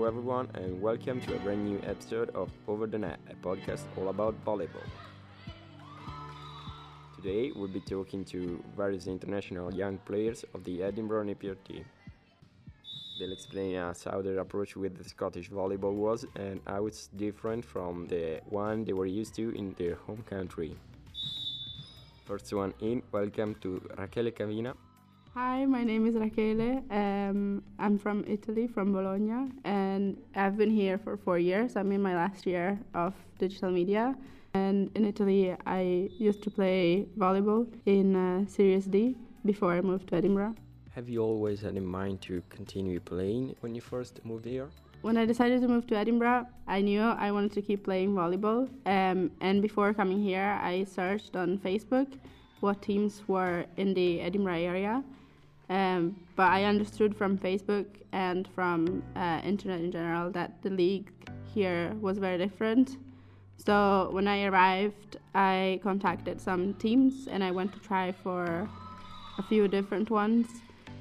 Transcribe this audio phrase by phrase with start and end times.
[0.00, 3.82] Hello, everyone, and welcome to a brand new episode of Over the Net, a podcast
[3.98, 4.88] all about volleyball.
[7.14, 11.84] Today, we'll be talking to various international young players of the Edinburgh Napier team.
[13.18, 17.62] They'll explain us how their approach with the Scottish volleyball was and how it's different
[17.62, 20.74] from the one they were used to in their home country.
[22.24, 24.74] First one in, welcome to Rachele Cavina.
[25.34, 26.82] Hi, my name is Rachele.
[26.90, 31.76] Um, I'm from Italy, from Bologna, and I've been here for four years.
[31.76, 34.16] I'm in my last year of digital media.
[34.54, 40.08] And in Italy, I used to play volleyball in uh, Series D before I moved
[40.08, 40.56] to Edinburgh.
[40.96, 44.68] Have you always had in mind to continue playing when you first moved here?
[45.02, 48.68] When I decided to move to Edinburgh, I knew I wanted to keep playing volleyball.
[48.84, 52.18] Um, and before coming here, I searched on Facebook
[52.58, 55.04] what teams were in the Edinburgh area.
[55.70, 61.12] Um, but I understood from Facebook and from uh, internet in general that the league
[61.54, 62.96] here was very different.
[63.56, 68.68] So when I arrived, I contacted some teams and I went to try for
[69.38, 70.48] a few different ones.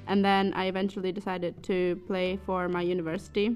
[0.07, 3.55] And then I eventually decided to play for my university.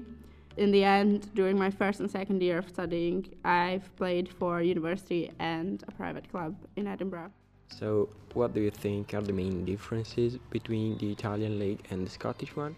[0.56, 5.30] In the end, during my first and second year of studying, I've played for university
[5.38, 7.30] and a private club in Edinburgh.
[7.68, 12.10] So, what do you think are the main differences between the Italian league and the
[12.10, 12.76] Scottish one?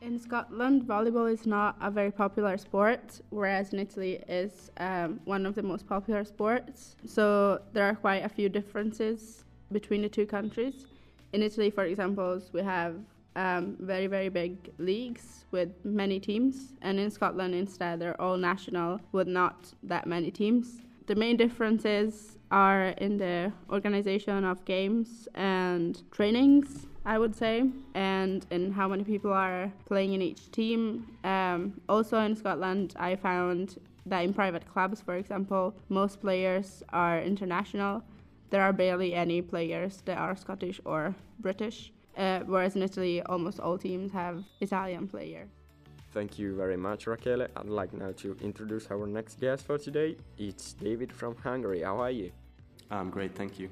[0.00, 5.46] In Scotland, volleyball is not a very popular sport, whereas in Italy is um, one
[5.46, 6.96] of the most popular sports.
[7.06, 10.86] So there are quite a few differences between the two countries.
[11.32, 12.96] In Italy, for example, we have
[13.36, 19.00] um, very very big leagues with many teams, and in Scotland instead they're all national
[19.12, 20.80] with not that many teams.
[21.06, 27.64] The main differences are in the organization of games and trainings, I would say,
[27.94, 31.16] and in how many people are playing in each team.
[31.24, 37.20] Um, also in Scotland, I found that in private clubs, for example, most players are
[37.20, 38.02] international.
[38.50, 43.60] There are barely any players that are Scottish or British, uh, whereas in Italy, almost
[43.60, 45.48] all teams have Italian players.
[46.12, 47.40] Thank you very much, Raquel.
[47.56, 50.16] I'd like now to introduce our next guest for today.
[50.36, 51.80] It's David from Hungary.
[51.80, 52.30] How are you?
[52.92, 53.70] I'm great, thank you.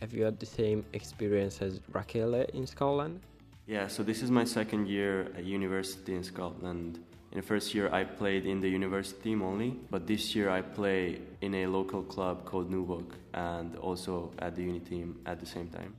[0.00, 3.20] Have you had the same experience as Raquel in Scotland?
[3.66, 7.00] Yeah, so this is my second year at university in Scotland.
[7.32, 10.62] In the first year, I played in the university team only, but this year I
[10.62, 15.46] play in a local club called Nubok and also at the uni team at the
[15.46, 15.94] same time.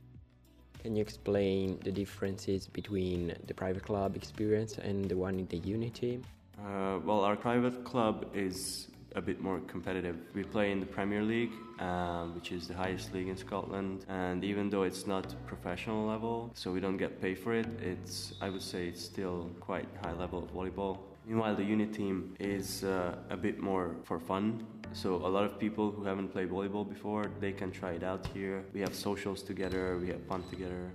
[0.82, 5.58] Can you explain the differences between the private club experience and the one in the
[5.58, 6.24] uni team?
[6.58, 10.16] Uh, well, our private club is a bit more competitive.
[10.34, 14.44] We play in the Premier League, um, which is the highest league in Scotland, and
[14.44, 18.50] even though it's not professional level, so we don't get paid for it, it's I
[18.50, 20.98] would say it's still quite high level of volleyball.
[21.26, 24.66] Meanwhile, the uni team is uh, a bit more for fun.
[24.94, 28.26] So a lot of people who haven't played volleyball before, they can try it out
[28.28, 28.64] here.
[28.72, 30.90] We have socials together, we have fun together.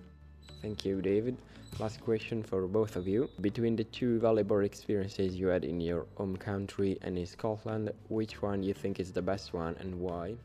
[0.63, 1.35] Thank you, David.
[1.77, 3.29] Last question for both of you.
[3.41, 8.41] Between the two volleyball experiences you had in your home country and in Scotland, which
[8.41, 10.35] one you think is the best one and why?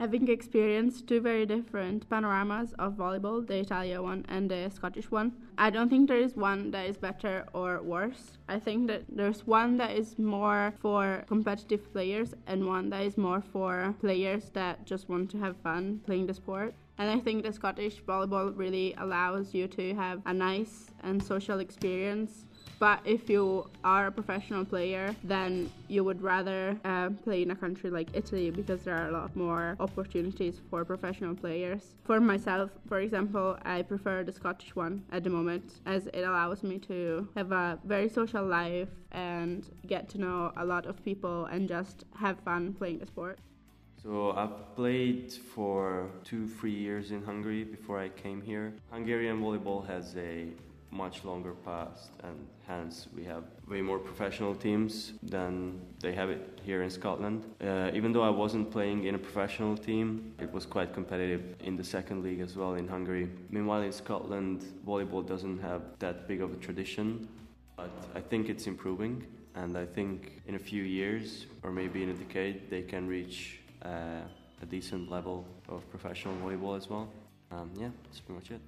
[0.00, 5.30] Having experienced two very different panoramas of volleyball, the Italian one and the Scottish one,
[5.56, 8.38] I don't think there is one that is better or worse.
[8.48, 13.16] I think that there's one that is more for competitive players and one that is
[13.16, 16.74] more for players that just want to have fun playing the sport.
[16.98, 21.58] And I think the Scottish volleyball really allows you to have a nice and social
[21.58, 22.44] experience
[22.82, 27.54] but if you are a professional player, then you would rather uh, play in a
[27.54, 31.94] country like Italy because there are a lot more opportunities for professional players.
[32.02, 36.64] For myself, for example, I prefer the Scottish one at the moment as it allows
[36.64, 41.44] me to have a very social life and get to know a lot of people
[41.44, 43.38] and just have fun playing the sport.
[44.02, 48.72] So I've played for two, three years in Hungary before I came here.
[48.90, 50.48] Hungarian volleyball has a
[50.90, 56.58] much longer past and hence we have way more professional teams than they have it
[56.64, 57.44] here in Scotland.
[57.64, 61.76] Uh, even though I wasn't playing in a professional team, it was quite competitive in
[61.76, 63.30] the second league as well in Hungary.
[63.50, 67.28] Meanwhile in Scotland, volleyball doesn't have that big of a tradition,
[67.76, 69.24] but I think it's improving
[69.54, 73.61] and I think in a few years or maybe in a decade they can reach
[73.84, 74.22] uh,
[74.62, 77.08] a decent level of professional volleyball as well.
[77.50, 78.60] Um, yeah, that's pretty much it.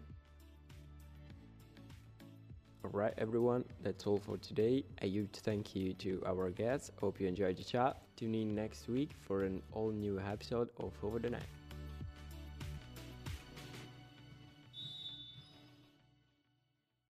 [2.84, 4.84] Alright, everyone, that's all for today.
[5.00, 6.90] A huge thank you to our guests.
[7.00, 7.96] Hope you enjoyed the chat.
[8.16, 11.42] Tune in next week for an all new episode of Over the Net.